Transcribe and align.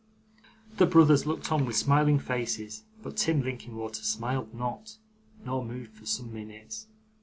The 0.77 0.87
brothers 0.87 1.27
looked 1.27 1.51
on 1.51 1.63
with 1.63 1.77
smiling 1.77 2.17
faces, 2.17 2.85
but 3.03 3.17
Tim 3.17 3.43
Linkinwater 3.43 4.01
smiled 4.01 4.51
not, 4.51 4.97
nor 5.45 5.63
moved 5.63 5.93
for 5.93 6.07
some 6.07 6.33
minutes. 6.33 6.87